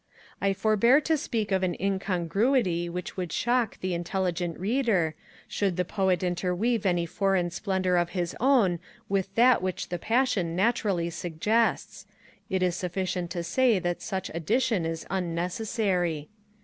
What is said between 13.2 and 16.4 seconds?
to say that such addition is unnecessary.